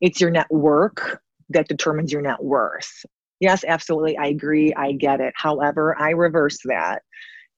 [0.00, 1.20] it's your network
[1.50, 2.90] that determines your net worth.
[3.40, 4.16] Yes, absolutely.
[4.16, 4.72] I agree.
[4.74, 5.34] I get it.
[5.36, 7.02] However, I reverse that.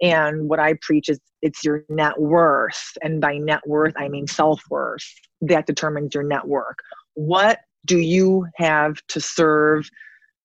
[0.02, 2.92] And what I preach is it's your net worth.
[3.02, 5.04] And by net worth, I mean self worth
[5.42, 6.78] that determines your network.
[7.14, 9.88] What do you have to serve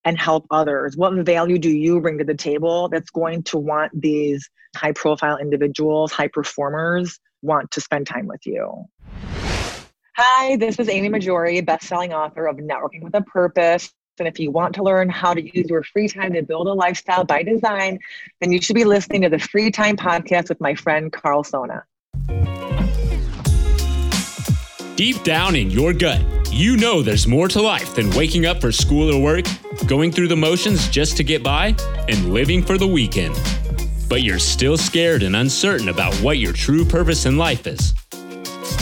[0.06, 0.96] and help others?
[0.96, 5.38] What value do you bring to the table that's going to want these high profile
[5.38, 8.86] individuals, high performers want to spend time with you?
[10.18, 13.94] Hi, this is Amy Mahjoory, best-selling author of Networking with a Purpose.
[14.20, 16.74] And if you want to learn how to use your free time to build a
[16.74, 17.98] lifestyle by design,
[18.42, 21.86] then you should be listening to the Free Time Podcast with my friend Karl Sona.
[24.98, 28.74] Deep down in your gut, you know there's more to life than waking up for
[28.74, 29.46] school or work,
[29.88, 31.74] going through the motions just to get by,
[32.10, 33.34] and living for the weekend.
[34.10, 37.94] But you're still scared and uncertain about what your true purpose in life is.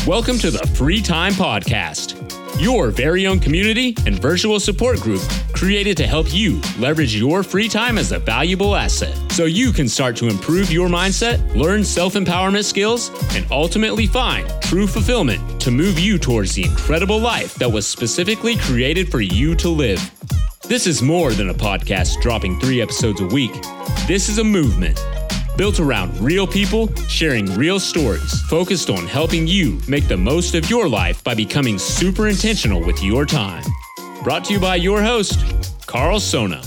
[0.08, 2.16] Welcome to the Free Time Podcast,
[2.60, 5.22] your very own community and virtual support group
[5.54, 9.88] created to help you leverage your free time as a valuable asset so you can
[9.88, 15.72] start to improve your mindset, learn self empowerment skills, and ultimately find true fulfillment to
[15.72, 20.02] move you towards the incredible life that was specifically created for you to live.
[20.64, 23.54] This is more than a podcast dropping three episodes a week.
[24.08, 25.00] This is a movement
[25.60, 30.70] built around real people sharing real stories, focused on helping you make the most of
[30.70, 33.62] your life by becoming super intentional with your time.
[34.24, 35.38] Brought to you by your host,
[35.86, 36.62] Karl Sona.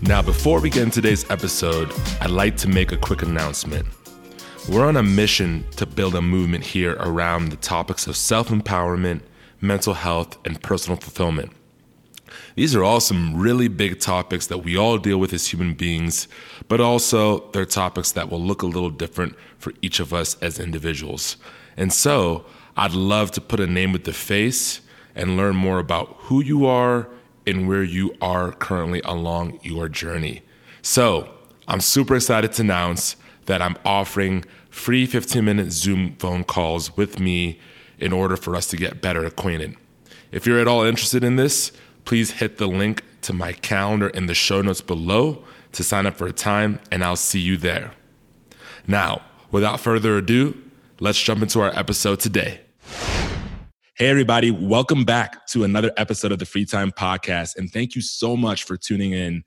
[0.00, 3.86] Now, before we get today's episode, I'd like to make a quick announcement.
[4.70, 9.20] We're on a mission to build a movement here around the topics of self empowerment,
[9.60, 11.52] mental health, and personal fulfillment.
[12.58, 16.26] These are all some really big topics that we all deal with as human beings,
[16.66, 20.58] but also they're topics that will look a little different for each of us as
[20.58, 21.36] individuals.
[21.76, 24.80] And so I'd love to put a name with the face
[25.14, 27.08] and learn more about who you are
[27.46, 30.42] and where you are currently along your journey.
[30.82, 31.30] So
[31.68, 33.14] I'm super excited to announce
[33.46, 37.60] that I'm offering free 15 minute Zoom phone calls with me
[38.00, 39.76] in order for us to get better acquainted.
[40.32, 41.70] If you're at all interested in this,
[42.08, 46.16] please hit the link to my calendar in the show notes below to sign up
[46.16, 47.90] for a time, and I'll see you there.
[48.86, 49.20] Now,
[49.50, 50.56] without further ado,
[51.00, 52.62] let's jump into our episode today.
[53.98, 57.58] Hey, everybody, welcome back to another episode of the Free Time Podcast.
[57.58, 59.44] And thank you so much for tuning in.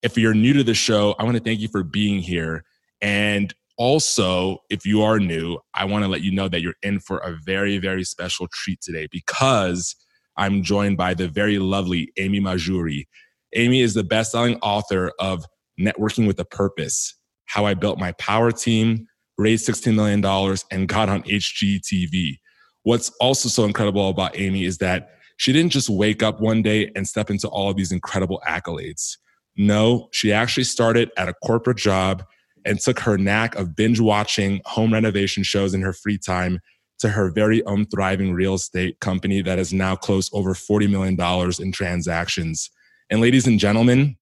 [0.00, 2.62] If you're new to the show, I want to thank you for being here.
[3.00, 7.00] And also, if you are new, I want to let you know that you're in
[7.00, 9.96] for a very, very special treat today because
[10.36, 13.06] I'm joined by the very lovely Amy Mahjoory.
[13.54, 15.44] Amy is the best selling author of
[15.80, 17.14] Networking with a Purpose
[17.46, 19.06] How I Built My Power Team,
[19.38, 20.24] Raised $16 million,
[20.70, 22.38] and got on HGTV.
[22.82, 26.90] What's also so incredible about Amy is that she didn't just wake up one day
[26.94, 29.16] and step into all of these incredible accolades.
[29.56, 32.24] No, she actually started at a corporate job
[32.64, 36.60] and took her knack of binge watching home renovation shows in her free time
[36.98, 41.52] to her very own thriving real estate company that has now closed over $40 million
[41.60, 42.70] in transactions.
[43.10, 44.16] And ladies and gentlemen,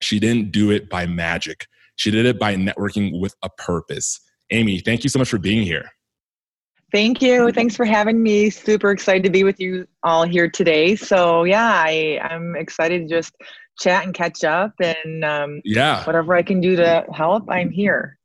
[0.00, 1.66] she didn't do it by magic.
[1.96, 4.20] She did it by networking with a purpose.
[4.50, 5.90] Amy, thank you so much for being here.
[6.92, 7.50] Thank you.
[7.52, 8.50] Thanks for having me.
[8.50, 10.94] Super excited to be with you all here today.
[10.94, 13.34] So, yeah, I, I'm excited to just
[13.80, 18.18] chat and catch up and um, yeah, whatever I can do to help, I'm here.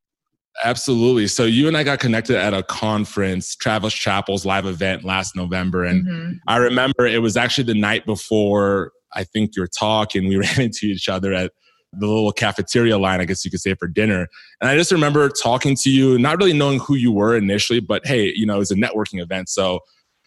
[0.64, 1.28] Absolutely.
[1.28, 5.84] So you and I got connected at a conference, Travis Chappell's live event last November.
[5.84, 6.32] And mm-hmm.
[6.48, 10.60] I remember it was actually the night before I think your talk, and we ran
[10.62, 11.52] into each other at
[11.94, 14.28] the little cafeteria line, I guess you could say, for dinner.
[14.60, 18.06] And I just remember talking to you, not really knowing who you were initially, but
[18.06, 19.50] hey, you know, it was a networking event.
[19.50, 19.80] So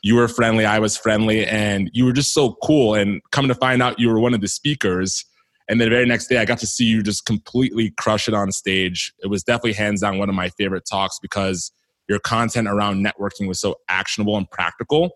[0.03, 2.95] you were friendly, I was friendly, and you were just so cool.
[2.95, 5.25] And coming to find out you were one of the speakers
[5.71, 8.35] and then the very next day, I got to see you just completely crush it
[8.35, 9.15] on stage.
[9.23, 11.71] It was definitely hands down one of my favorite talks because
[12.09, 15.13] your content around networking was so actionable and practical.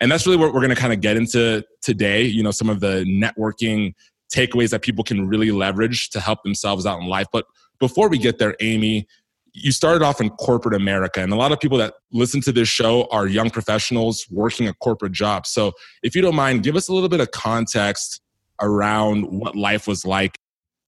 [0.00, 2.22] And that's really what we're going to kind of get into today.
[2.22, 3.92] You know, some of the networking
[4.34, 7.26] takeaways that people can really leverage to help themselves out in life.
[7.30, 7.44] But
[7.78, 9.06] before we get there, Amy,
[9.52, 12.68] you started off in corporate America, and a lot of people that listen to this
[12.68, 15.46] show are young professionals working a corporate job.
[15.46, 15.72] So,
[16.02, 18.20] if you don't mind, give us a little bit of context
[18.60, 20.36] around what life was like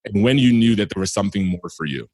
[0.05, 2.08] and when you knew that there was something more for you.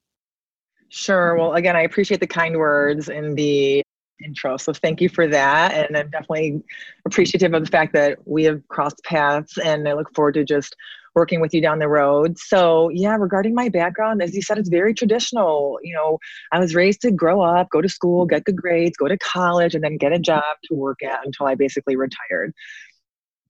[0.88, 1.36] Sure.
[1.36, 3.82] Well, again, I appreciate the kind words in the
[4.24, 4.56] intro.
[4.56, 5.72] So thank you for that.
[5.72, 6.62] And I'm definitely
[7.04, 10.74] appreciative of the fact that we have crossed paths and I look forward to just
[11.14, 12.38] working with you down the road.
[12.38, 15.78] So, yeah, regarding my background, as you said, it's very traditional.
[15.82, 16.18] You know,
[16.52, 19.74] I was raised to grow up, go to school, get good grades, go to college,
[19.74, 22.52] and then get a job to work at until I basically retired.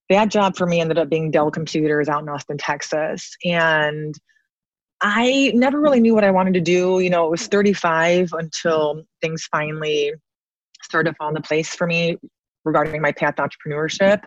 [0.09, 3.35] That job for me ended up being Dell Computers out in Austin, Texas.
[3.43, 4.15] And
[5.01, 6.99] I never really knew what I wanted to do.
[6.99, 10.13] You know, it was 35 until things finally
[10.81, 12.17] started to fall into place for me
[12.63, 14.23] regarding my path to entrepreneurship.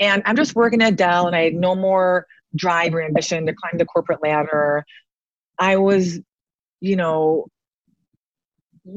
[0.00, 2.26] And I'm just working at Dell and I had no more
[2.56, 4.84] drive or ambition to climb the corporate ladder.
[5.58, 6.20] I was,
[6.80, 7.46] you know,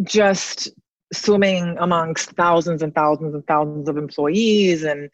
[0.04, 0.70] just
[1.14, 5.10] swimming amongst thousands and thousands and thousands of employees and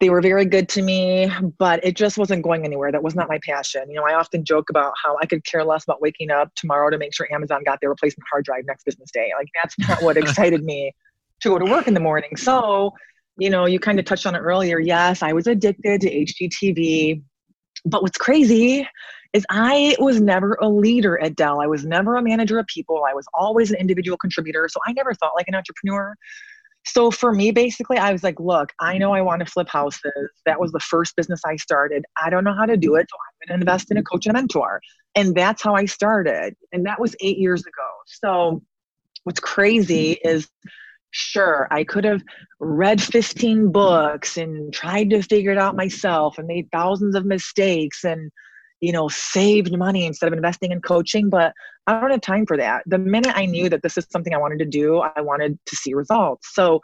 [0.00, 2.90] they were very good to me, but it just wasn't going anywhere.
[2.90, 3.84] That was not my passion.
[3.90, 6.88] You know, I often joke about how I could care less about waking up tomorrow
[6.88, 9.30] to make sure Amazon got their replacement hard drive next business day.
[9.36, 10.92] Like that's not what excited me
[11.42, 12.34] to go to work in the morning.
[12.36, 12.92] So,
[13.36, 14.78] you know, you kind of touched on it earlier.
[14.78, 17.22] Yes, I was addicted to HGTV.
[17.84, 18.88] But what's crazy
[19.34, 21.60] is I was never a leader at Dell.
[21.60, 23.04] I was never a manager of people.
[23.08, 24.66] I was always an individual contributor.
[24.70, 26.14] So I never thought like an entrepreneur.
[26.86, 30.30] So for me, basically, I was like, look, I know I want to flip houses.
[30.46, 32.04] That was the first business I started.
[32.22, 33.06] I don't know how to do it.
[33.10, 34.80] So I'm going to invest in a coach and a mentor.
[35.14, 36.56] And that's how I started.
[36.72, 37.86] And that was eight years ago.
[38.06, 38.62] So
[39.24, 40.48] what's crazy is
[41.12, 42.22] sure i could have
[42.60, 48.04] read 15 books and tried to figure it out myself and made thousands of mistakes
[48.04, 48.30] and
[48.80, 51.52] you know saved money instead of investing in coaching but
[51.86, 54.38] i don't have time for that the minute i knew that this is something i
[54.38, 56.80] wanted to do i wanted to see results so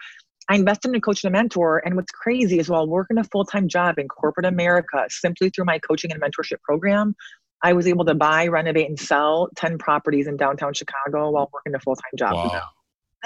[0.49, 3.25] i invested in a coach and a mentor and what's crazy is while working a
[3.25, 7.15] full-time job in corporate america simply through my coaching and mentorship program
[7.63, 11.75] i was able to buy renovate and sell 10 properties in downtown chicago while working
[11.75, 12.63] a full-time job wow.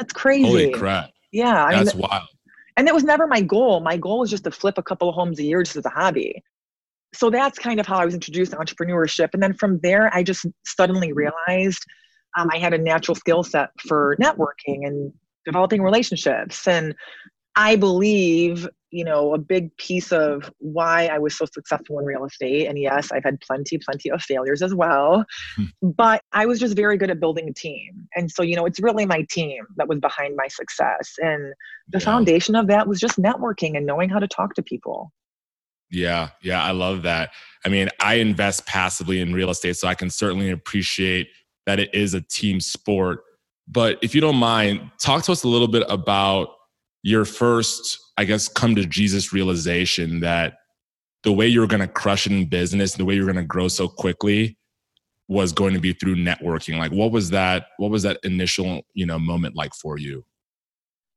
[0.01, 0.45] That's crazy.
[0.45, 1.11] Holy crap.
[1.31, 1.65] Yeah.
[1.65, 2.29] I That's mean, wild.
[2.77, 3.81] And it was never my goal.
[3.81, 5.91] My goal was just to flip a couple of homes a year just as a
[5.91, 6.43] hobby.
[7.13, 9.31] So that's kind of how I was introduced to entrepreneurship.
[9.33, 11.85] And then from there, I just suddenly realized
[12.39, 15.13] um, I had a natural skill set for networking and
[15.45, 16.69] developing relationships.
[16.69, 16.95] And
[17.57, 22.25] I believe, you know, a big piece of why I was so successful in real
[22.25, 25.25] estate, and yes, I've had plenty, plenty of failures as well,
[25.57, 25.65] hmm.
[25.83, 28.07] but I was just very good at building a team.
[28.15, 31.15] And so, you know, it's really my team that was behind my success.
[31.19, 31.53] And
[31.89, 32.05] the yeah.
[32.05, 35.13] foundation of that was just networking and knowing how to talk to people.
[35.91, 37.31] Yeah, yeah, I love that.
[37.65, 41.29] I mean, I invest passively in real estate, so I can certainly appreciate
[41.67, 43.21] that it is a team sport.
[43.69, 46.51] But if you don't mind, talk to us a little bit about
[47.03, 50.55] your first, I guess, come to Jesus realization that
[51.23, 53.69] the way you're going to crush it in business, the way you're going to grow
[53.69, 54.57] so quickly
[55.29, 56.79] was going to be through networking.
[56.79, 60.25] Like what was that what was that initial, you know, moment like for you?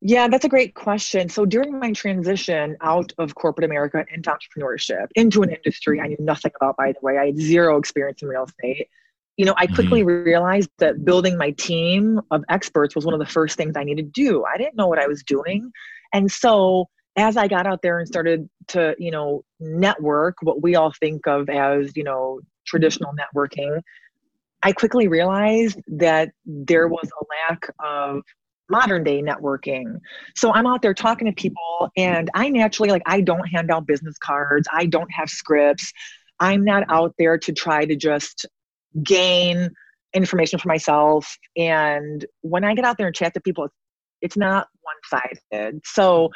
[0.05, 1.29] Yeah, that's a great question.
[1.29, 6.17] So during my transition out of corporate America into entrepreneurship, into an industry I knew
[6.19, 8.89] nothing about, by the way, I had zero experience in real estate
[9.37, 10.23] you know, I quickly mm-hmm.
[10.23, 14.13] realized that building my team of experts was one of the first things I needed
[14.13, 14.45] to do.
[14.45, 15.71] I didn't know what I was doing.
[16.13, 20.75] And so as I got out there and started to, you know, network, what we
[20.75, 23.81] all think of as, you know, traditional networking,
[24.61, 28.21] I quickly realized that there was a lack of
[28.69, 29.99] modern day networking.
[30.35, 33.85] So I'm out there talking to people and I naturally like I don't hand out
[33.85, 35.91] business cards, I don't have scripts.
[36.39, 38.45] I'm not out there to try to just
[39.03, 39.69] gain
[40.13, 41.37] information for myself.
[41.57, 43.67] And when I get out there and chat to people,
[44.21, 45.21] it's not one
[45.51, 45.81] sided.
[45.85, 46.29] So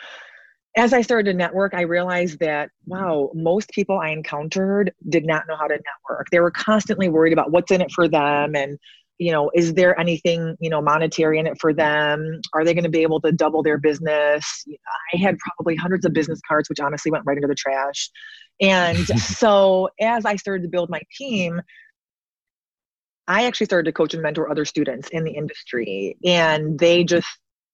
[0.75, 5.45] as I started to network, I realized that, wow, most people I encountered did not
[5.47, 6.28] know how to network.
[6.31, 8.78] They were constantly worried about what's in it for them and,
[9.18, 12.40] you know, is there anything, you know, monetary in it for them?
[12.54, 14.66] Are they going to be able to double their business?
[15.14, 18.09] I had probably hundreds of business cards, which honestly went right into the trash.
[18.62, 21.62] And so as I started to build my team,
[23.28, 27.28] I actually started to coach and mentor other students in the industry, and they just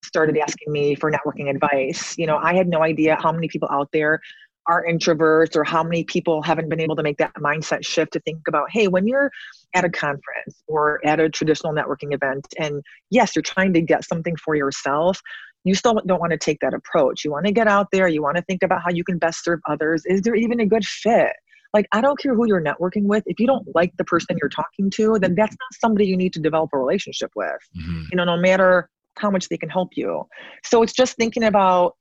[0.03, 2.17] started asking me for networking advice.
[2.17, 4.19] You know, I had no idea how many people out there
[4.67, 8.19] are introverts or how many people haven't been able to make that mindset shift to
[8.21, 9.31] think about hey when you're
[9.73, 14.05] at a conference or at a traditional networking event and yes you're trying to get
[14.05, 15.19] something for yourself
[15.63, 18.21] you still don't want to take that approach you want to get out there you
[18.21, 20.85] want to think about how you can best serve others is there even a good
[20.85, 21.33] fit
[21.73, 23.23] like, I don't care who you're networking with.
[23.25, 26.31] If you don't like the person you're talking to, then that's not somebody you need
[26.33, 27.49] to develop a relationship with.
[27.75, 28.03] Mm-hmm.
[28.11, 30.27] You know, no matter how much they can help you.
[30.63, 31.95] So it's just thinking about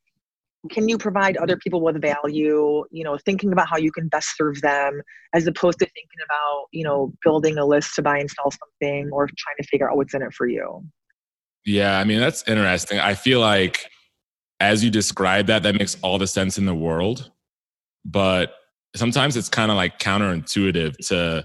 [0.71, 4.37] can you provide other people with value you know thinking about how you can best
[4.37, 5.03] serve them
[5.35, 9.11] as opposed to thinking about you know building a list to buy and sell something
[9.13, 10.85] or trying to figure out what's in it for you?
[11.65, 12.99] Yeah i mean that's interesting.
[12.99, 13.87] I feel like
[14.63, 17.31] as you describe that that makes all the sense in the world.
[18.05, 18.55] But
[18.95, 21.45] sometimes it's kind of like counterintuitive to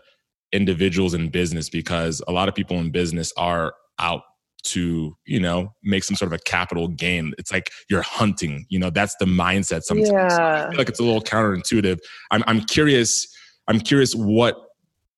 [0.51, 4.21] individuals in business because a lot of people in business are out
[4.67, 7.33] to you know make some sort of a capital gain.
[7.37, 10.09] It's like you're hunting you know that's the mindset sometimes.
[10.11, 10.65] Yeah.
[10.65, 11.99] I feel like it's a little counterintuitive.
[12.31, 13.27] I'm i'm curious
[13.67, 14.55] i'm curious what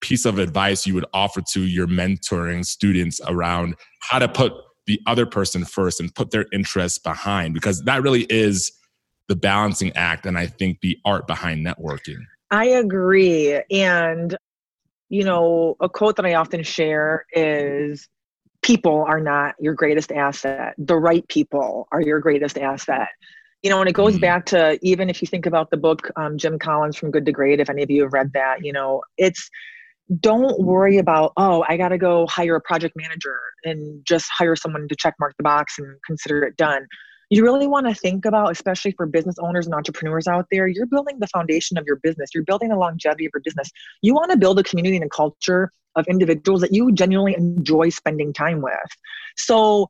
[0.01, 4.53] piece of advice you would offer to your mentoring students around how to put
[4.87, 8.71] the other person first and put their interests behind because that really is
[9.27, 12.19] the balancing act and i think the art behind networking.
[12.51, 13.61] I agree.
[13.69, 14.35] And
[15.09, 18.07] you know a quote that i often share is
[18.61, 20.75] people are not your greatest asset.
[20.77, 23.09] The right people are your greatest asset.
[23.63, 24.21] You know and it goes mm-hmm.
[24.21, 27.33] back to even if you think about the book um, jim collins from good to
[27.33, 29.49] great if any of you have read that you know it's
[30.21, 34.55] don't worry about oh i got to go hire a project manager and just hire
[34.55, 36.87] someone to check mark the box and consider it done
[37.29, 40.85] you really want to think about especially for business owners and entrepreneurs out there you're
[40.85, 43.69] building the foundation of your business you're building the longevity of your business
[44.01, 47.89] you want to build a community and a culture of individuals that you genuinely enjoy
[47.89, 48.73] spending time with
[49.37, 49.87] so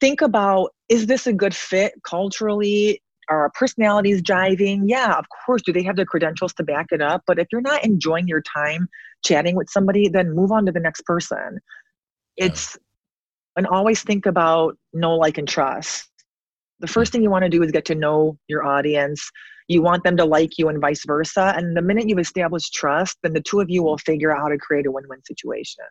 [0.00, 4.82] think about is this a good fit culturally are our personalities jiving?
[4.86, 5.62] Yeah, of course.
[5.62, 7.22] Do they have the credentials to back it up?
[7.26, 8.88] But if you're not enjoying your time
[9.24, 11.58] chatting with somebody, then move on to the next person.
[12.36, 12.46] Yeah.
[12.46, 12.78] It's,
[13.56, 16.08] and always think about know, like, and trust.
[16.80, 19.30] The first thing you want to do is get to know your audience.
[19.68, 21.54] You want them to like you and vice versa.
[21.56, 24.48] And the minute you've established trust, then the two of you will figure out how
[24.48, 25.84] to create a win win situation.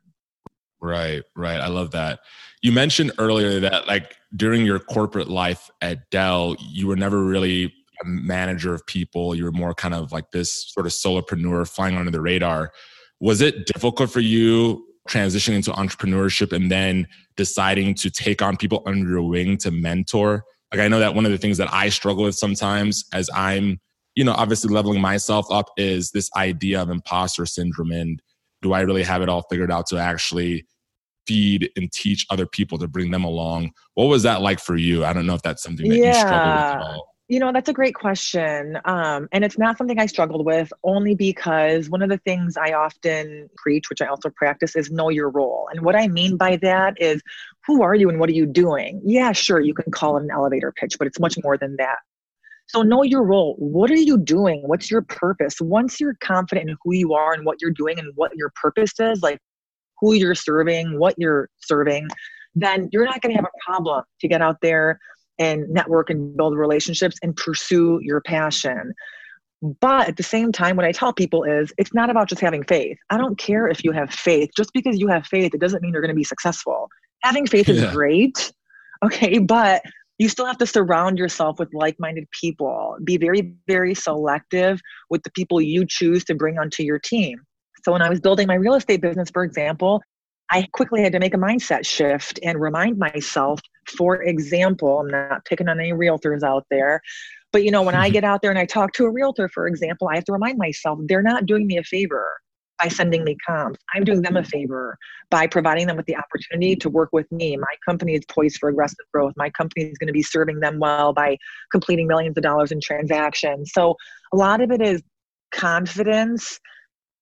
[0.81, 1.59] Right, right.
[1.59, 2.19] I love that.
[2.61, 7.73] You mentioned earlier that like during your corporate life at Dell, you were never really
[8.03, 9.35] a manager of people.
[9.35, 12.71] You were more kind of like this sort of solopreneur flying under the radar.
[13.19, 18.83] Was it difficult for you transitioning into entrepreneurship and then deciding to take on people
[18.85, 20.43] under your wing to mentor?
[20.71, 23.79] Like I know that one of the things that I struggle with sometimes as I'm,
[24.15, 28.21] you know, obviously leveling myself up is this idea of imposter syndrome and
[28.61, 30.65] do I really have it all figured out to actually
[31.27, 33.71] feed and teach other people to bring them along?
[33.93, 35.05] What was that like for you?
[35.05, 36.07] I don't know if that's something that yeah.
[36.07, 37.14] you struggled with at all.
[37.27, 38.77] You know, that's a great question.
[38.85, 42.73] Um, and it's not something I struggled with only because one of the things I
[42.73, 45.67] often preach, which I also practice, is know your role.
[45.71, 47.23] And what I mean by that is
[47.65, 49.01] who are you and what are you doing?
[49.03, 51.97] Yeah, sure, you can call it an elevator pitch, but it's much more than that.
[52.67, 53.55] So know your role.
[53.57, 54.61] What are you doing?
[54.65, 55.59] What's your purpose?
[55.59, 58.93] Once you're confident in who you are and what you're doing and what your purpose
[58.99, 59.39] is, like
[59.99, 62.07] who you're serving, what you're serving,
[62.53, 64.99] then you're not going to have a problem to get out there
[65.39, 68.93] and network and build relationships and pursue your passion.
[69.79, 72.63] But at the same time, what I tell people is it's not about just having
[72.63, 72.97] faith.
[73.09, 74.51] I don't care if you have faith.
[74.55, 76.89] Just because you have faith, it doesn't mean you're going to be successful.
[77.23, 77.75] Having faith yeah.
[77.75, 78.51] is great.
[79.03, 79.39] Okay.
[79.39, 79.81] But
[80.17, 85.31] you still have to surround yourself with like-minded people be very very selective with the
[85.31, 87.39] people you choose to bring onto your team
[87.83, 90.01] so when i was building my real estate business for example
[90.51, 95.43] i quickly had to make a mindset shift and remind myself for example i'm not
[95.45, 97.01] picking on any realtors out there
[97.51, 98.13] but you know when i mm-hmm.
[98.13, 100.57] get out there and i talk to a realtor for example i have to remind
[100.57, 102.25] myself they're not doing me a favor
[102.81, 103.79] by sending me comps.
[103.93, 104.49] I'm doing them a mm-hmm.
[104.49, 104.97] favor
[105.29, 107.55] by providing them with the opportunity to work with me.
[107.57, 109.33] My company is poised for aggressive growth.
[109.37, 111.37] My company is going to be serving them well by
[111.71, 113.71] completing millions of dollars in transactions.
[113.73, 113.95] So
[114.33, 115.01] a lot of it is
[115.51, 116.59] confidence,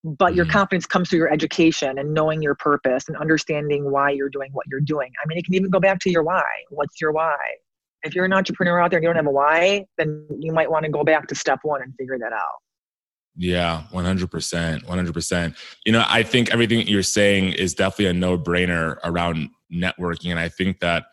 [0.04, 0.52] but your mm-hmm.
[0.52, 4.66] confidence comes through your education and knowing your purpose and understanding why you're doing what
[4.70, 5.12] you're doing.
[5.24, 6.44] I mean, it can even go back to your why.
[6.70, 7.38] What's your why?
[8.04, 10.70] If you're an entrepreneur out there and you don't have a why, then you might
[10.70, 12.60] want to go back to step one and figure that out.
[13.36, 14.86] Yeah, 100%.
[14.86, 15.56] 100%.
[15.86, 20.32] You know, I think everything you're saying is definitely a no brainer around networking.
[20.32, 21.06] And I think that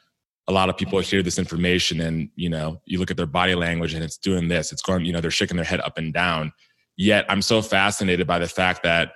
[0.49, 3.54] a lot of people hear this information and, you know, you look at their body
[3.54, 6.12] language and it's doing this, it's going, you know, they're shaking their head up and
[6.12, 6.52] down.
[7.00, 9.12] Yet I'm so fascinated by the fact that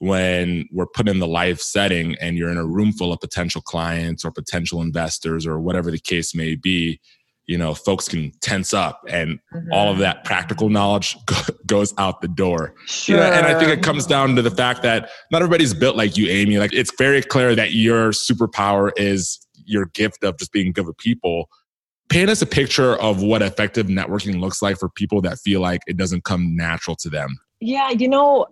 [0.00, 3.62] when we're put in the live setting and you're in a room full of potential
[3.62, 7.00] clients or potential investors or whatever the case may be,
[7.46, 9.72] you know, folks can tense up and mm-hmm.
[9.72, 10.00] all of mm-hmm.
[10.00, 11.16] that practical knowledge
[11.66, 12.74] goes out the door.
[12.86, 13.14] Sure.
[13.14, 15.94] You know, and I think it comes down to the fact that not everybody's built
[15.94, 16.58] like you, Amy.
[16.58, 20.98] Like it's very clear that your superpower is your gift of just being good with
[20.98, 21.48] people.
[22.08, 25.80] Paint us a picture of what effective networking looks like for people that feel like
[25.86, 27.36] it doesn't come natural to them.
[27.60, 28.46] Yeah, you know,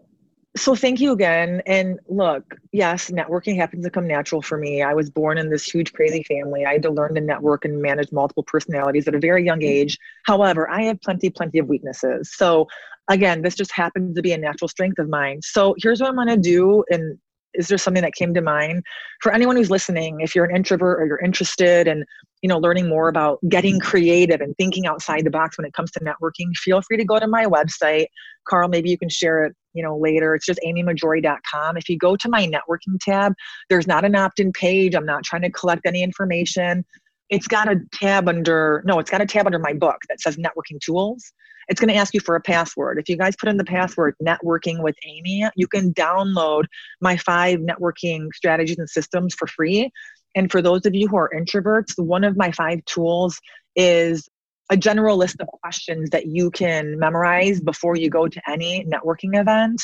[0.57, 1.63] so thank you again.
[1.67, 4.83] And look, yes, networking happens to come natural for me.
[4.83, 6.65] I was born in this huge, crazy family.
[6.65, 9.99] I had to learn to network and manage multiple personalities at a very young age.
[10.25, 12.35] However, I have plenty, plenty of weaknesses.
[12.35, 12.67] So
[13.09, 15.41] again, this just happens to be a natural strength of mine.
[15.43, 16.85] So here's what I'm going to do.
[16.91, 17.19] And
[17.55, 18.83] is there something that came to mind
[19.21, 20.21] for anyone who's listening?
[20.21, 22.05] If you're an introvert or you're interested in,
[22.47, 25.91] you know, learning more about getting creative and thinking outside the box when it comes
[25.91, 28.07] to networking, feel free to go to my website.
[28.49, 30.33] Karl, maybe you can share it you know, later.
[30.37, 31.76] It's just amymahjoory.com.
[31.76, 33.33] If you go to my networking tab,
[33.69, 34.95] there's not an opt-in page.
[34.95, 36.85] I'm not trying to collect any information.
[37.31, 40.37] It's got a tab under, no, it's got a tab under my book that says
[40.37, 41.33] networking tools.
[41.67, 43.00] It's going to ask you for a password.
[43.00, 46.67] If you guys put in the password networking with Amy, you can download
[47.00, 49.91] my five networking strategies and systems for free.
[50.37, 53.40] And for those of you who are introverts, one of my five tools
[53.75, 54.28] is
[54.71, 59.38] a general list of questions that you can memorize before you go to any networking
[59.40, 59.83] event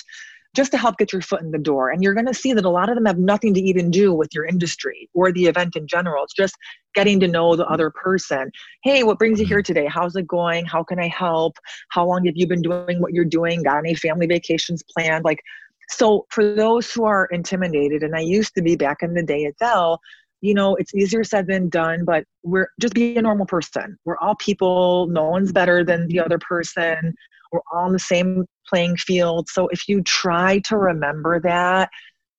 [0.54, 1.90] just to help get your foot in the door.
[1.90, 4.12] And you're going to see that a lot of them have nothing to even do
[4.12, 6.25] with your industry or the event in general.
[6.25, 6.56] It's just
[6.94, 8.50] getting to know the other person.
[8.82, 9.73] Hey, what brings you here mm-hmm.
[9.73, 9.87] today?
[9.87, 10.66] How's it going?
[10.66, 11.56] How can I help?
[11.88, 13.62] How long have you been doing what you're doing?
[13.62, 15.25] Got any family vacations planned?
[15.25, 15.40] Like,
[15.88, 19.47] so for those who are intimidated, and I used to be back in the day
[19.47, 20.00] at Dell,
[20.42, 23.96] you know, it's easier said than done, but we're just be a normal person.
[24.04, 25.06] We're all people.
[25.06, 27.14] No one's better than the other person.
[27.52, 29.49] We're all on the same playing field.
[29.49, 31.90] So if you try to remember that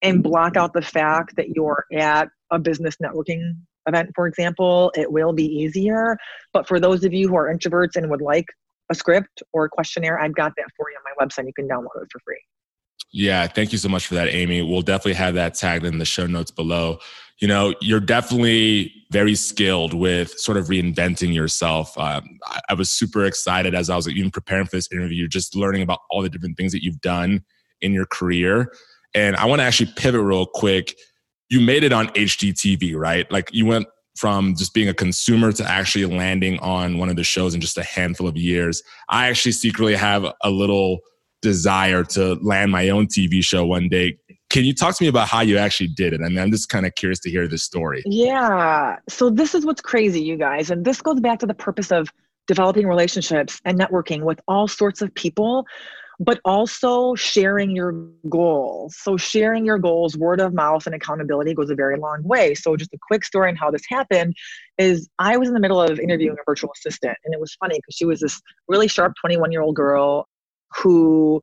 [0.01, 3.55] and block out the fact that you're at a business networking
[3.87, 6.17] event, for example, it will be easier.
[6.51, 8.47] But for those of you who are introverts and would like
[8.91, 11.47] a script or a questionnaire, I've got that for you on my website.
[11.47, 12.41] You can download it for free.
[13.13, 14.63] Yeah, thank you so much for that, Amy.
[14.63, 16.97] We'll definitely have that tagged in the show notes below
[17.43, 21.97] you know, you're definitely very skilled with sort of reinventing yourself.
[21.97, 25.53] Um, I, I, was super excited as I was even preparing for this interview, just
[25.53, 27.43] learning about all the different things that you've done
[27.81, 28.71] in your career.
[29.13, 30.95] And I want to actually pivot real quick.
[31.49, 33.29] You made it on HGTV, right?
[33.29, 37.25] Like you went from just being a consumer to actually landing on one of the
[37.25, 38.81] shows in just a handful of years.
[39.09, 40.99] I actually secretly have a little
[41.41, 44.17] desire to land my own TV show one day.
[44.53, 46.21] Can you talk to me about how you actually did it?
[46.23, 48.03] I mean, I'm just kind of curious to hear this story.
[48.05, 48.97] Yeah.
[49.09, 50.69] So this is what's crazy, you guys.
[50.69, 52.07] And this goes back to the purpose of
[52.45, 55.65] developing relationships and networking with all sorts of people,
[56.19, 57.93] but also sharing your
[58.29, 58.95] goals.
[58.95, 62.53] So sharing your goals, word of mouth and accountability goes a very long way.
[62.53, 64.35] So just a quick story on how this happened
[64.77, 67.77] is I was in the middle of interviewing a virtual assistant and it was funny
[67.77, 70.27] because she was this really sharp 21 year old girl
[70.75, 71.41] who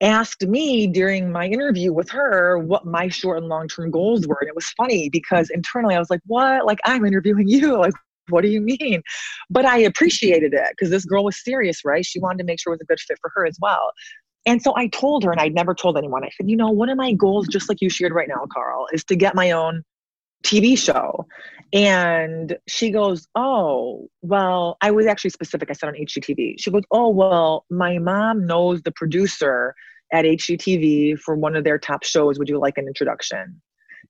[0.00, 4.38] asked me during my interview with her what my short and long term goals were.
[4.40, 6.64] And it was funny because internally I was like, what?
[6.66, 7.78] Like, I'm interviewing you.
[7.78, 7.94] Like,
[8.28, 9.02] what do you mean?
[9.48, 12.04] But I appreciated it because this girl was serious, right?
[12.04, 13.92] She wanted to make sure it was a good fit for her as well.
[14.46, 16.88] And so I told her, and I'd never told anyone, I said, you know, one
[16.88, 19.82] of my goals, just like you shared right now, Karl, is to get my own
[20.44, 21.26] TV show.
[21.72, 25.70] And she goes, Oh, well, I was actually specific.
[25.70, 26.54] I said on HGTV.
[26.58, 29.74] She goes, Oh, well, my mom knows the producer
[30.12, 32.38] at HGTV for one of their top shows.
[32.38, 33.60] Would you like an introduction?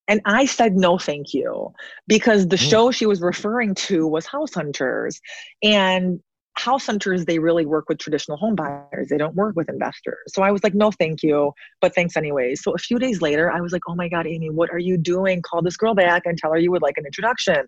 [0.06, 1.72] And I said, No, thank you.
[2.06, 2.70] Because the mm.
[2.70, 5.20] show she was referring to was House Hunters.
[5.62, 6.20] And
[6.58, 10.42] house hunters they really work with traditional home buyers they don't work with investors so
[10.42, 13.61] i was like no thank you but thanks anyways so a few days later i
[13.61, 16.37] was like oh my god amy what are you doing call this girl back and
[16.37, 17.64] tell her you would like an introduction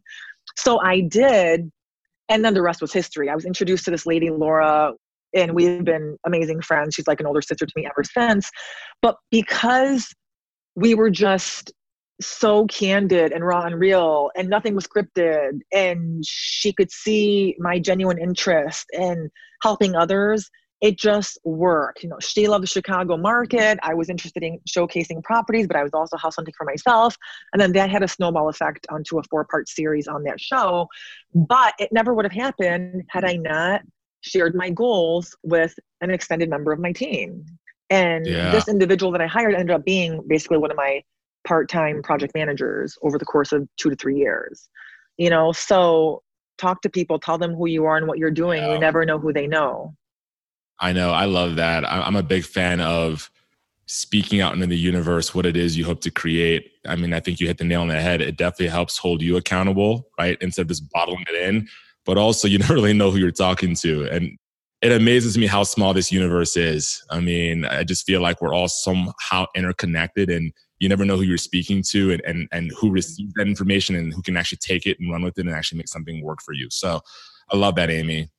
[0.57, 1.71] so i did
[2.29, 4.93] and then the rest was history i was introduced to this lady laura
[5.35, 6.95] and we've been amazing friends.
[6.95, 8.51] She's like an older sister to me ever since.
[9.03, 10.13] But because
[10.77, 11.73] we were just
[12.21, 17.79] so candid and raw and real and nothing was scripted and she could see my
[17.79, 19.31] genuine interest in
[19.63, 22.03] helping others it just worked.
[22.03, 23.79] You know she loved the chicago market.
[23.83, 27.17] I was interested in showcasing properties but i was also house hunting for myself.
[27.53, 30.89] And then that had a snowball effect onto a four part series on that show.
[31.35, 33.83] But it never would have happened had i not
[34.23, 37.45] shared my goals with an extended member of my team.
[37.91, 38.53] And yeah.
[38.53, 41.03] this individual that i hired ended up being basically one of my
[41.47, 44.69] part-time project managers over the course of two to three years.
[45.17, 46.23] You know so
[46.59, 48.63] talk to people tell them who you are and what you're doing.
[48.63, 48.75] Yeah.
[48.75, 49.95] you never know who they know.
[50.79, 51.11] I know.
[51.11, 51.85] I love that.
[51.91, 53.31] I'm a big fan of
[53.87, 56.71] speaking out into the universe what it is you hope to create.
[56.87, 58.21] I mean i think you hit the nail on the head.
[58.21, 60.39] It definitely helps hold you accountable right?
[60.41, 61.67] Instead of just bottling it in
[62.11, 64.37] but also you never really know who you're talking to and
[64.83, 68.55] it amazes me how small this universe is i mean i just feel like we're
[68.55, 72.91] all somehow interconnected and you never know who you're speaking to and, and, and who
[72.91, 75.79] receives that information and who can actually take it and run with it and actually
[75.79, 76.69] make something work for you.
[76.71, 77.01] So
[77.53, 78.31] I love that, Amy.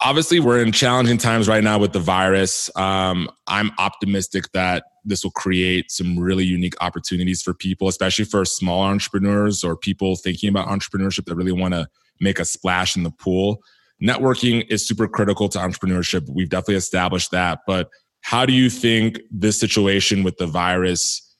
[0.00, 2.70] Obviously, we're in challenging times right now with the virus.
[2.76, 8.44] Um, I'm optimistic that this will create some really unique opportunities for people, especially for
[8.44, 11.88] small entrepreneurs or people thinking about entrepreneurship that really want to
[12.22, 13.58] make a splash in the pool.
[14.02, 16.28] Networking is super critical to entrepreneurship.
[16.28, 17.60] We've definitely established that.
[17.66, 17.88] But
[18.22, 21.32] how do you think this situation with the virus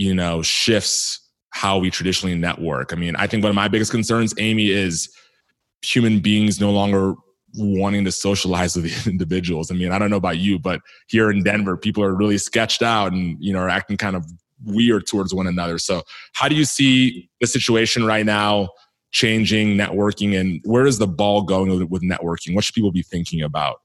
[0.00, 2.92] you know, shifts how we traditionally network.
[2.92, 5.14] I mean, I think one of my biggest concerns, Amy, is
[5.82, 7.14] human beings no longer
[7.54, 9.70] wanting to socialize with individuals.
[9.70, 12.80] I mean, I don't know about you, but here in Denver, people are really sketched
[12.80, 14.24] out and you know are acting kind of
[14.64, 15.76] weird towards one another.
[15.76, 18.70] So, how do you see the situation right now
[19.10, 22.54] changing networking, and where is the ball going with networking?
[22.54, 23.80] What should people be thinking about?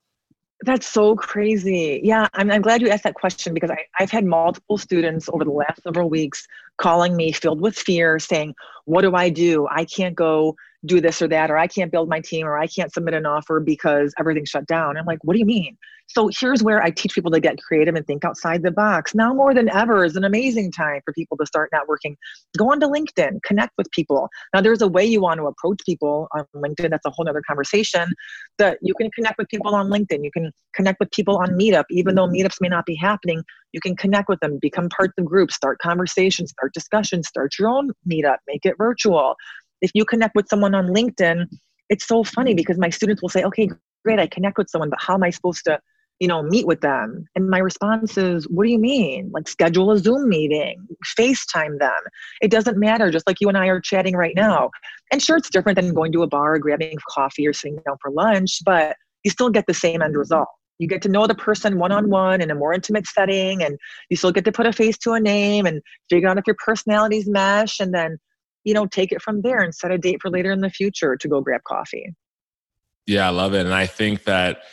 [0.62, 2.00] That's so crazy.
[2.04, 5.44] Yeah, I'm, I'm glad you asked that question because I, I've had multiple students over
[5.44, 9.68] the last several weeks calling me filled with fear saying, What do I do?
[9.70, 12.68] I can't go do this or that, or I can't build my team, or I
[12.68, 14.98] can't submit an offer because everything's shut down.
[14.98, 15.78] I'm like, What do you mean?
[16.08, 19.16] So here's where I teach people to get creative and think outside the box.
[19.16, 22.16] Now more than ever is an amazing time for people to start networking.
[22.58, 24.30] Go onto LinkedIn, connect with people.
[24.54, 26.92] Now there's a way you want to approach people on LinkedIn.
[26.92, 28.08] That's a whole other conversation.
[28.60, 30.24] That you can connect with people on LinkedIn.
[30.24, 33.44] You can connect with people on Meetup, even though meetups may not be happening.
[33.74, 37.68] You can connect with them, become part of groups, start conversations, start discussions, start your
[37.68, 39.36] own meetup, make it virtual.
[39.82, 41.48] If you connect with someone on LinkedIn,
[41.90, 43.70] it's so funny because my students will say, okay,
[44.06, 45.80] great, I connect with someone, but how am I supposed to
[46.20, 47.26] you know, meet with them.
[47.36, 49.32] And my response is, what do you mean?
[49.34, 50.88] Like schedule a Zoom meeting,
[51.20, 51.92] FaceTime them.
[52.42, 54.72] It doesn't matter, just like you and I are chatting right now.
[55.12, 58.12] And sure, it's different than going to a bar, grabbing coffee, or sitting down for
[58.12, 60.48] lunch, but you still get the same end result.
[60.80, 63.78] You get to know the person one on one in a more intimate setting, and
[64.10, 66.56] you still get to put a face to a name and figure out if your
[66.64, 68.18] personalities mesh, and then,
[68.64, 71.16] you know, take it from there and set a date for later in the future
[71.18, 72.14] to go grab coffee.
[73.06, 73.66] Yeah, I love it.
[73.66, 74.64] And I think that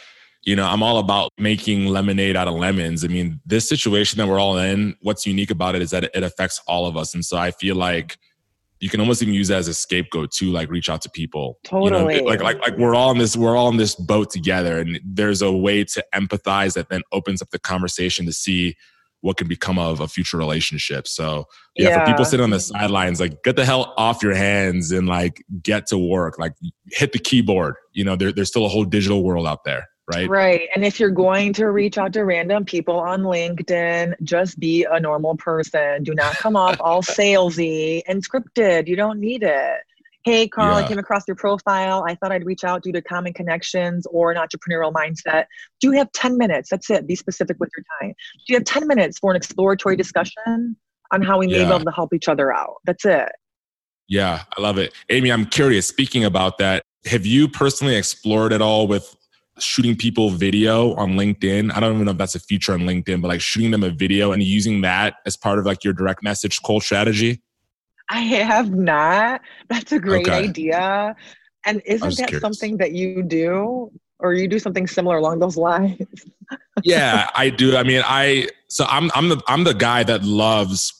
[0.44, 3.04] you know, I'm all about making lemonade out of lemons.
[3.04, 6.22] I mean, this situation that we're all in, what's unique about it is that it
[6.22, 7.14] affects all of us.
[7.14, 8.18] And so I feel like
[8.80, 11.60] you can almost even use that as a scapegoat to like reach out to people.
[11.62, 12.16] Totally.
[12.16, 14.80] You know, like like like we're all in this we're all in this boat together
[14.80, 18.74] and there's a way to empathize that then opens up the conversation to see
[19.20, 21.06] what can become of a future relationship.
[21.06, 24.34] So yeah, yeah, for people sitting on the sidelines, like get the hell off your
[24.34, 26.36] hands and like get to work.
[26.40, 26.54] Like
[26.90, 27.76] hit the keyboard.
[27.92, 30.28] You know, there, there's still a whole digital world out there right?
[30.28, 30.68] Right.
[30.74, 34.98] And if you're going to reach out to random people on LinkedIn, just be a
[35.00, 36.02] normal person.
[36.02, 38.88] Do not come off all salesy and scripted.
[38.88, 39.80] You don't need it.
[40.24, 40.84] Hey, Karl, yeah.
[40.84, 42.04] I came across your profile.
[42.06, 45.46] I thought I'd reach out due to common connections or an entrepreneurial mindset.
[45.80, 46.70] Do you have 10 minutes?
[46.70, 47.08] That's it.
[47.08, 48.14] Be specific with your time.
[48.46, 50.76] Do you have 10 minutes for an exploratory discussion
[51.10, 51.64] on how we may yeah.
[51.64, 52.76] be able to help each other out?
[52.84, 53.30] That's it.
[54.06, 54.92] Yeah, I love it.
[55.10, 59.16] Amy, I'm curious, speaking about that, have you personally explored at all with
[59.58, 61.74] shooting people video on LinkedIn.
[61.74, 63.90] I don't even know if that's a feature on LinkedIn, but like shooting them a
[63.90, 67.42] video and using that as part of like your direct message cold strategy?
[68.08, 69.40] I have not.
[69.68, 70.44] That's a great okay.
[70.44, 71.14] idea.
[71.64, 72.42] And isn't that curious.
[72.42, 73.90] something that you do?
[74.18, 76.06] Or you do something similar along those lines?
[76.84, 77.76] yeah, I do.
[77.76, 80.92] I mean, I so I'm I'm the I'm the guy that loves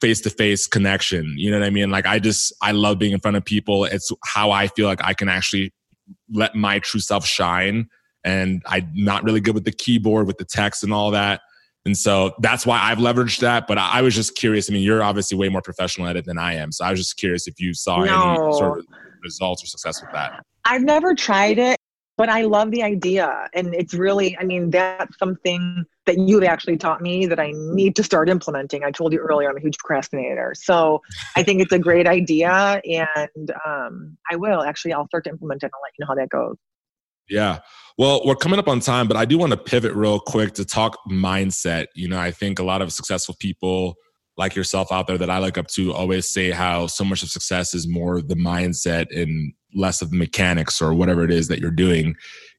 [0.00, 1.34] face to face connection.
[1.36, 1.90] You know what I mean?
[1.90, 3.84] Like I just I love being in front of people.
[3.84, 5.74] It's how I feel like I can actually
[6.32, 7.88] let my true self shine
[8.24, 11.40] and I'm not really good with the keyboard, with the text and all that.
[11.86, 13.66] And so that's why I've leveraged that.
[13.66, 14.70] But I, was just curious.
[14.70, 16.72] I mean, you're obviously way more professional at it than I am.
[16.72, 18.44] So I was just curious if you saw no.
[18.44, 18.86] any sort of
[19.22, 20.44] results or success with that.
[20.66, 21.78] I've never tried it,
[22.18, 23.48] but I love the idea.
[23.54, 27.96] And it's really, I mean, that's something that you've actually taught me that I need
[27.96, 28.84] to start implementing.
[28.84, 30.52] I told you earlier, I'm a huge procrastinator.
[30.54, 31.00] So
[31.34, 32.82] I think it's a great idea.
[32.84, 36.08] And um, I will actually, I'll start to implement it and I'll let you know
[36.08, 36.56] how that goes.
[37.30, 37.60] Yeah.
[37.98, 40.64] Well, we're coming up on time, but I do want to pivot real quick to
[40.64, 41.86] talk mindset.
[41.94, 43.94] You know, I think a lot of successful people
[44.36, 47.28] like yourself out there that I look up to always say how so much of
[47.30, 51.60] success is more the mindset and less of the mechanics or whatever it is that
[51.60, 52.14] you're doing.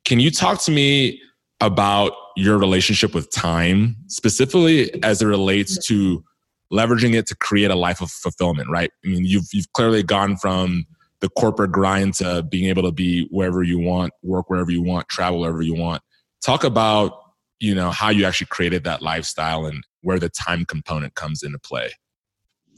[0.05, 1.19] Can you talk to me
[1.59, 6.23] about your relationship with time, specifically as it relates to
[6.71, 8.91] leveraging it to create a life of fulfillment, right?
[9.03, 10.85] I mean, you've you've clearly gone from
[11.21, 15.07] the corporate grind to being able to be wherever you want, work wherever you want,
[15.07, 16.01] travel wherever you want.
[16.43, 17.13] Talk about,
[17.59, 21.59] you know, how you actually created that lifestyle and where the time component comes into
[21.59, 21.91] play.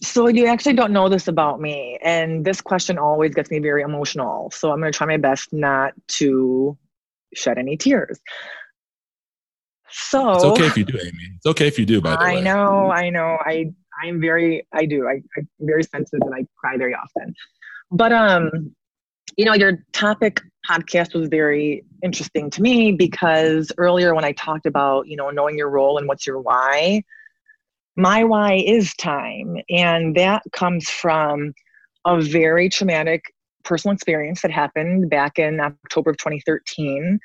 [0.02, 3.82] So you actually don't know this about me and this question always gets me very
[3.82, 4.52] emotional.
[4.52, 6.78] So I'm going to try my best not to
[7.34, 8.20] shed any tears.
[9.90, 11.36] So It's okay if you do, Amy.
[11.38, 12.40] It's okay if you do, by the I way.
[12.40, 13.38] I know, I know.
[13.46, 13.72] I
[14.04, 15.08] I'm very I do.
[15.08, 17.34] I, I'm very sensitive and I cry very often.
[17.94, 18.74] But um,
[19.38, 24.66] you know, your topic podcast was very interesting to me because earlier when I talked
[24.66, 27.04] about, you know, knowing your role and what's your why,
[27.96, 29.58] my why is time.
[29.70, 31.54] And that comes from
[32.06, 33.22] a very traumatic
[33.64, 37.20] personal experience that happened back in October of 2013.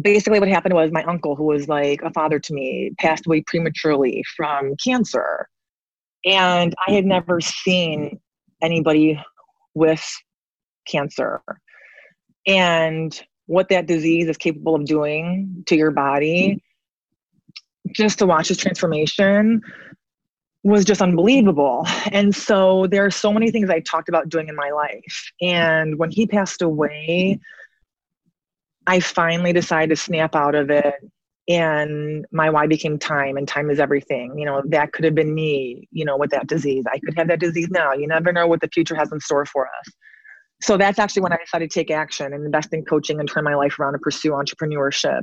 [0.00, 3.42] Basically, what happened was my uncle, who was like a father to me, passed away
[3.42, 5.48] prematurely from cancer.
[6.24, 8.20] And I had never seen
[8.62, 9.18] anybody
[9.76, 10.04] with
[10.88, 11.42] cancer.
[12.46, 16.64] And what that disease is capable of doing to your body,
[17.92, 19.60] just to watch his transformation
[20.64, 21.86] was just unbelievable.
[22.10, 25.30] And so there are so many things I talked about doing in my life.
[25.40, 27.38] And when he passed away,
[28.86, 30.94] I finally decided to snap out of it.
[31.48, 34.36] And my why became time, and time is everything.
[34.36, 36.84] You know, that could have been me, you know, with that disease.
[36.92, 37.92] I could have that disease now.
[37.92, 39.92] You never know what the future has in store for us.
[40.62, 43.44] So that's actually when I decided to take action and invest in coaching and turn
[43.44, 45.22] my life around and pursue entrepreneurship.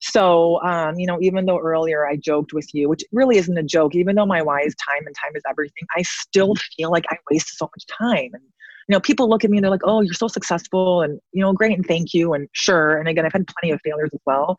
[0.00, 3.62] So, um, you know, even though earlier I joked with you, which really isn't a
[3.62, 7.06] joke, even though my why is time and time is everything, I still feel like
[7.10, 8.30] I waste so much time.
[8.34, 8.42] And,
[8.88, 11.42] you know, people look at me and they're like, oh, you're so successful and, you
[11.42, 12.34] know, great and thank you.
[12.34, 12.98] And sure.
[12.98, 14.56] And again, I've had plenty of failures as well.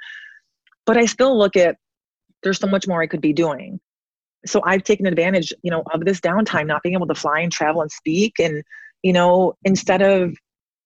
[0.88, 1.76] But I still look at
[2.42, 3.80] there's so much more I could be doing.
[4.46, 7.52] So I've taken advantage, you know, of this downtime, not being able to fly and
[7.52, 8.40] travel and speak.
[8.40, 8.64] And,
[9.04, 10.36] you know, instead of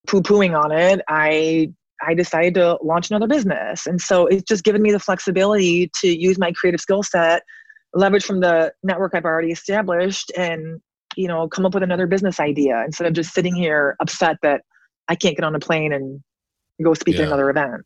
[0.08, 1.72] poo pooing on it, I
[2.06, 3.86] I decided to launch another business.
[3.86, 7.44] And so it's just given me the flexibility to use my creative skill set,
[7.94, 10.82] leverage from the network I've already established, and
[11.16, 14.62] you know, come up with another business idea instead of just sitting here upset that
[15.10, 16.22] I can't get on a plane and
[16.82, 17.24] go speak yeah.
[17.24, 17.84] at another event.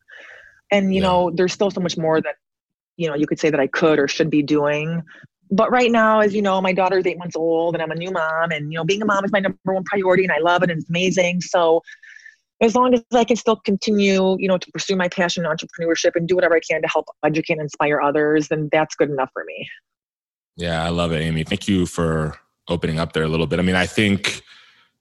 [0.71, 1.08] And you yeah.
[1.08, 2.36] know, there's still so much more that
[2.97, 5.04] you know you could say that I could or should be doing.
[5.51, 8.12] But right now, as you know, my daughter's eight months old and I'm a new
[8.12, 10.63] mom, and you know, being a mom is my number one priority, and I love
[10.63, 11.41] it and it's amazing.
[11.41, 11.82] So
[12.62, 16.12] as long as I can still continue, you know, to pursue my passion in entrepreneurship
[16.15, 19.30] and do whatever I can to help educate and inspire others, then that's good enough
[19.34, 19.67] for me.
[20.56, 21.43] Yeah, I love it, Amy.
[21.43, 22.38] Thank you for
[22.69, 23.60] opening up there a little bit.
[23.60, 24.41] I mean, I think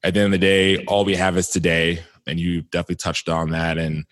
[0.02, 3.28] at the end of the day, all we have is today, and you definitely touched
[3.28, 3.78] on that.
[3.78, 4.04] And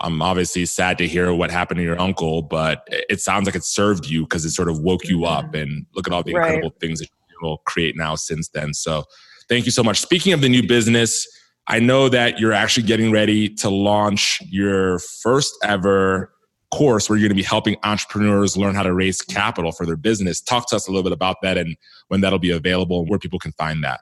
[0.00, 3.64] I'm obviously sad to hear what happened to your uncle, but it sounds like it
[3.64, 5.46] served you because it sort of woke you up.
[5.46, 5.56] Mm-hmm.
[5.56, 6.46] And look at all the right.
[6.46, 8.74] incredible things that you will create now since then.
[8.74, 9.04] So,
[9.48, 9.98] thank you so much.
[9.98, 11.26] Speaking of the new business
[11.68, 16.32] I know that you're actually getting ready to launch your first ever
[16.72, 19.96] course where you're going to be helping entrepreneurs learn how to raise capital for their
[19.96, 20.40] business.
[20.40, 21.76] Talk to us a little bit about that and
[22.08, 24.00] when that'll be available and where people can find that.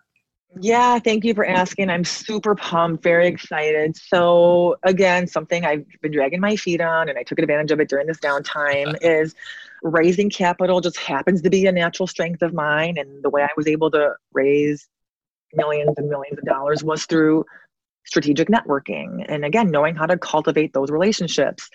[0.59, 1.91] Yeah, thank you for asking.
[1.91, 3.97] I'm super pumped, very excited.
[3.97, 7.89] So, again, something I've been dragging my feet on and I took advantage of it
[7.89, 9.35] during this downtime is
[9.83, 13.51] raising capital just happens to be a natural strength of mine and the way I
[13.57, 14.89] was able to raise
[15.55, 17.45] millions and millions of dollars was through
[18.05, 21.69] strategic networking and again knowing how to cultivate those relationships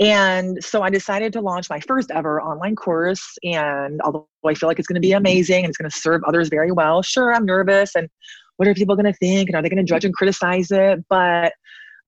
[0.00, 4.68] and so i decided to launch my first ever online course and although i feel
[4.68, 7.34] like it's going to be amazing and it's going to serve others very well sure
[7.34, 8.08] i'm nervous and
[8.56, 10.98] what are people going to think and are they going to judge and criticize it?
[11.08, 11.52] But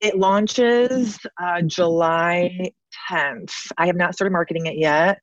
[0.00, 2.70] it launches uh, july
[3.11, 5.18] 10th i have not started marketing it yet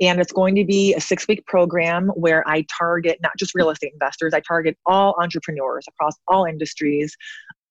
[0.00, 3.70] and it's going to be a six week program where I target not just real
[3.70, 7.14] estate investors, I target all entrepreneurs across all industries,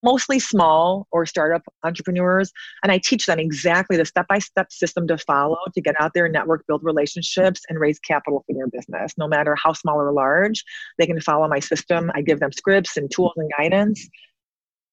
[0.03, 2.51] mostly small or startup entrepreneurs.
[2.83, 6.11] And I teach them exactly the step by step system to follow to get out
[6.13, 9.13] there, network, build relationships, and raise capital for their business.
[9.17, 10.63] No matter how small or large,
[10.97, 12.11] they can follow my system.
[12.15, 14.07] I give them scripts and tools and guidance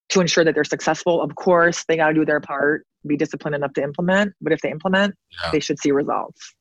[0.08, 1.22] to ensure that they're successful.
[1.22, 4.34] Of course, they got to do their part, be disciplined enough to implement.
[4.40, 5.50] But if they implement, yeah.
[5.50, 6.54] they should see results.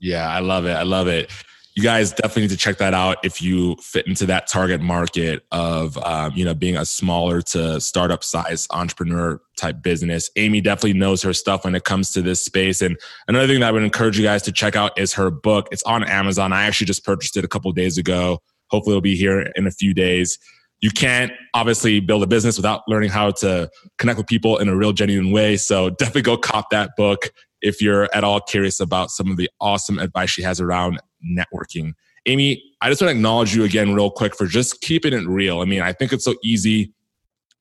[0.00, 0.72] Yeah, I love it.
[0.72, 1.30] I love it.
[1.80, 5.46] You guys definitely need to check that out if you fit into that target market
[5.50, 10.28] of um, you know being a smaller to startup size entrepreneur type business.
[10.36, 12.82] Amy definitely knows her stuff when it comes to this space.
[12.82, 15.68] And another thing that I would encourage you guys to check out is her book.
[15.72, 16.52] It's on Amazon.
[16.52, 18.42] I actually just purchased it a couple days ago.
[18.68, 20.38] Hopefully, it'll be here in a few days
[20.82, 24.76] you can't obviously build a business without learning how to connect with people in a
[24.76, 25.56] real genuine way.
[25.56, 27.30] So definitely go cop that book
[27.62, 31.92] if you're at all curious about some of the awesome advice she has around networking.
[32.26, 35.60] Amy, I just want to acknowledge you again, real quick, for just keeping it real.
[35.60, 36.92] I mean, I think it's so easy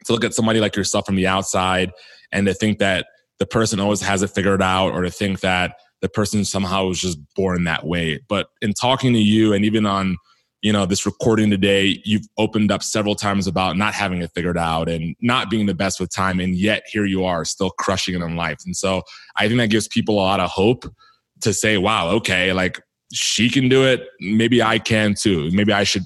[0.05, 1.91] to look at somebody like yourself from the outside
[2.31, 3.07] and to think that
[3.39, 6.99] the person always has it figured out or to think that the person somehow was
[6.99, 8.19] just born that way.
[8.27, 10.17] But in talking to you and even on
[10.61, 14.57] you know this recording today you've opened up several times about not having it figured
[14.57, 18.15] out and not being the best with time and yet here you are still crushing
[18.15, 19.01] it in life and so
[19.37, 20.85] i think that gives people a lot of hope
[21.39, 24.07] to say wow okay like she can do it.
[24.19, 25.49] Maybe i can too.
[25.51, 26.03] Maybe i should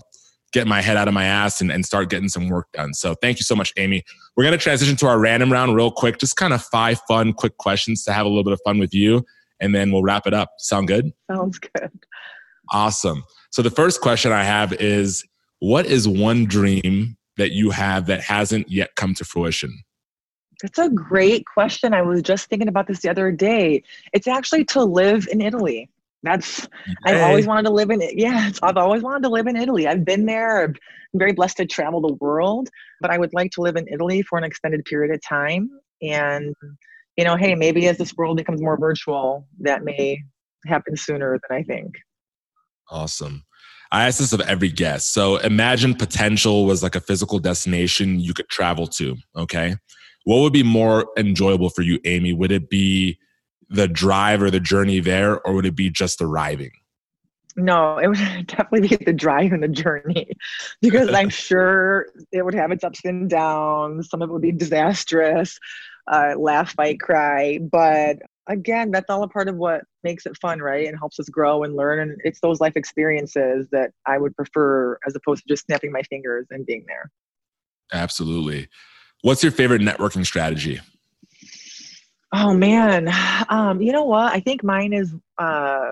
[0.53, 2.93] get my head out of my ass and, and start getting some work done.
[2.93, 4.03] So thank you so much amy.
[4.37, 6.19] We're going to transition to our random round real quick.
[6.19, 8.93] Just kind of five fun quick questions to have a little bit of fun with
[8.93, 9.25] you
[9.59, 10.51] and then we'll wrap it up.
[10.59, 11.11] Sound good?
[11.31, 11.89] Sounds good.
[12.71, 13.23] Awesome.
[13.51, 15.23] So the first question I have is
[15.59, 19.83] what is one dream that you have that hasn't yet come to fruition?
[20.61, 21.93] That's a great question.
[21.93, 23.83] I was just thinking about this the other day.
[24.13, 25.89] It's actually to live in Italy.
[26.23, 26.67] That's hey.
[27.05, 28.17] I've always wanted to live in it.
[28.17, 29.87] Yeah, I've always wanted to live in Italy.
[29.87, 30.65] I've been there.
[30.65, 30.75] I'm
[31.13, 32.69] very blessed to travel the world,
[33.01, 35.69] but I would like to live in Italy for an extended period of time
[36.01, 36.55] and
[37.17, 40.21] you know, hey, maybe as this world becomes more virtual, that may
[40.65, 41.95] happen sooner than I think.
[42.89, 43.43] Awesome.
[43.91, 45.13] I ask this of every guest.
[45.13, 49.15] So imagine potential was like a physical destination you could travel to.
[49.37, 49.75] Okay.
[50.23, 52.33] What would be more enjoyable for you, Amy?
[52.33, 53.19] Would it be
[53.73, 56.71] the drive or the journey there, or would it be just arriving?
[57.55, 60.31] No, it would definitely be the drive and the journey
[60.81, 64.09] because I'm sure it would have its ups and downs.
[64.09, 65.59] Some of it would be disastrous,
[66.11, 67.59] uh, laugh, fight, cry.
[67.59, 70.87] But again, that's all a part of what makes it fun, right?
[70.87, 71.99] And helps us grow and learn.
[71.99, 76.03] And it's those life experiences that I would prefer as opposed to just snapping my
[76.03, 77.11] fingers and being there.
[77.91, 78.67] Absolutely.
[79.21, 80.81] What's your favorite networking strategy?
[82.35, 83.09] Oh man,
[83.49, 84.33] um, you know what?
[84.33, 85.91] I think mine is uh,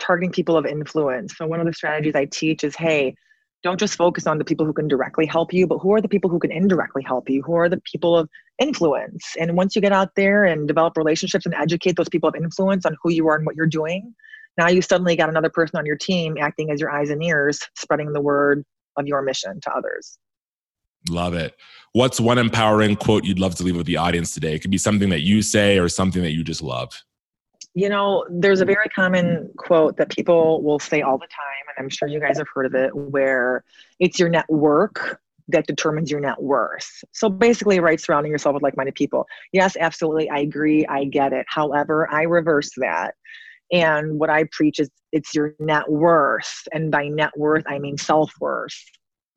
[0.00, 1.36] targeting people of influence.
[1.36, 3.14] So one of the strategies I teach is, hey,
[3.62, 6.08] don't just focus on the people who can directly help you, but who are the
[6.08, 7.42] people who can indirectly help you?
[7.42, 8.28] Who are the people of
[8.58, 9.36] influence?
[9.38, 12.84] And once you get out there and develop relationships and educate those people of influence
[12.84, 14.14] on who you are and what you're doing,
[14.58, 17.60] now you suddenly got another person on your team acting as your eyes and ears,
[17.76, 18.64] spreading the word
[18.96, 20.18] of your mission to others.
[21.08, 21.56] Love it.
[21.92, 24.54] What's one empowering quote you'd love to leave with the audience today?
[24.54, 27.02] It could be something that you say or something that you just love.
[27.74, 31.84] You know, there's a very common quote that people will say all the time, and
[31.84, 33.64] I'm sure you guys have heard of it, where
[34.00, 37.04] it's your network that determines your net worth.
[37.12, 39.26] So basically, right, surrounding yourself with like minded people.
[39.52, 40.28] Yes, absolutely.
[40.30, 40.86] I agree.
[40.86, 41.46] I get it.
[41.48, 43.14] However, I reverse that.
[43.72, 46.68] And what I preach is it's your net worth.
[46.72, 48.74] And by net worth, I mean self worth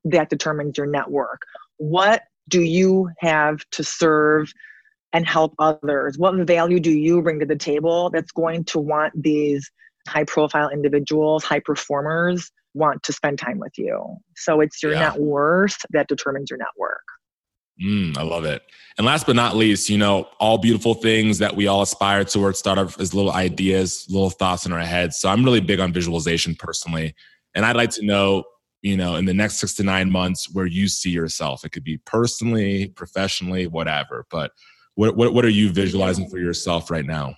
[0.06, 1.42] that determines your network.
[1.78, 4.52] What do you have to serve
[5.14, 6.18] and help others?
[6.18, 9.70] What value do you bring to the table that's going to want these
[10.08, 14.18] high profile individuals, high performers want to spend time with you?
[14.36, 15.00] So it's your yeah.
[15.00, 17.04] net worth that determines your network.
[17.82, 18.62] Mm, I love it.
[18.98, 22.60] And last but not least, you know, all beautiful things that we all aspire towards
[22.60, 25.18] start off as little ideas, little thoughts in our heads.
[25.18, 27.16] So I'm really big on visualization personally.
[27.56, 28.44] And I'd like to know,
[28.84, 31.64] you know, in the next six to nine months where you see yourself.
[31.64, 34.26] It could be personally, professionally, whatever.
[34.30, 34.52] But
[34.96, 37.36] what, what, what are you visualizing for yourself right now?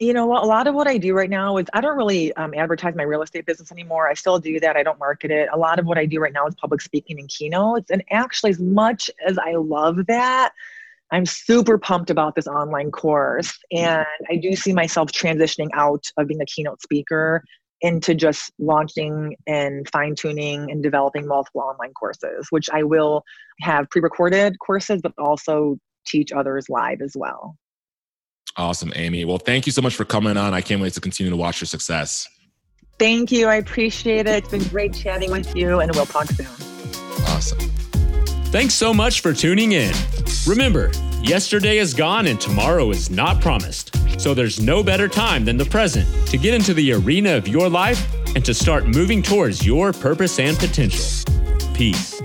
[0.00, 2.54] You know, a lot of what I do right now is I don't really um,
[2.54, 4.08] advertise my real estate business anymore.
[4.08, 4.76] I still do that.
[4.76, 5.48] I don't market it.
[5.52, 7.90] A lot of what I do right now is public speaking and keynotes.
[7.90, 10.52] And actually, as much as I love that,
[11.10, 13.58] I'm super pumped about this online course.
[13.72, 17.42] And I do see myself transitioning out of being a keynote speaker
[17.80, 23.22] into just launching and fine tuning and developing multiple online courses, which I will
[23.60, 27.56] have pre recorded courses, but also teach others live as well.
[28.56, 29.24] Awesome, Amy.
[29.24, 30.52] Well, thank you so much for coming on.
[30.54, 32.26] I can't wait to continue to watch your success.
[32.98, 33.46] Thank you.
[33.46, 34.44] I appreciate it.
[34.44, 36.46] It's been great chatting with you, and we'll talk soon.
[37.28, 37.58] Awesome.
[38.50, 39.94] Thanks so much for tuning in.
[40.46, 40.90] Remember,
[41.22, 43.97] yesterday is gone and tomorrow is not promised.
[44.18, 47.68] So there's no better time than the present to get into the arena of your
[47.68, 48.04] life
[48.34, 51.04] and to start moving towards your purpose and potential.
[51.72, 52.18] Peace.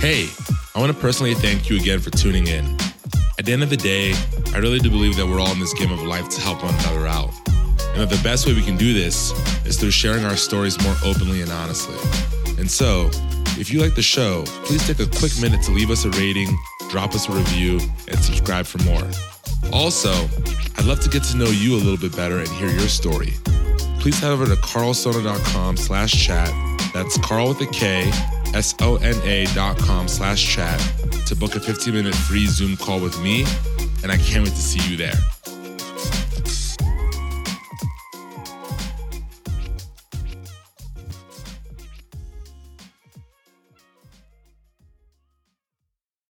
[0.00, 0.28] Hey,
[0.74, 2.64] I want to personally thank you again for tuning in.
[3.38, 4.14] At the end of the day,
[4.54, 6.74] I really do believe that we're all in this game of life to help one
[6.74, 7.32] another out.
[7.92, 9.30] And that the best way we can do this
[9.66, 11.96] is through sharing our stories more openly and honestly.
[12.58, 13.10] And so,
[13.58, 16.48] if you like the show, please take a quick minute to leave us a rating,
[16.94, 19.02] drop us a review, and subscribe for more.
[19.72, 20.12] Also,
[20.78, 23.32] I'd love to get to know you a little bit better and hear your story.
[23.98, 26.52] Please head over to karlsona.com slash chat.
[26.92, 28.08] That's Carl with a K
[28.54, 30.78] S-O-N-A dot com slash chat
[31.26, 33.44] to book a 15 minute free Zoom call with me.
[34.04, 35.14] And I can't wait to see you there.